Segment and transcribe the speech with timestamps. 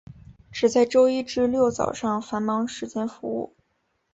[0.51, 3.55] 只在周一至六早上繁忙时间服务。